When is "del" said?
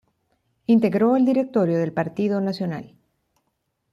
1.77-1.93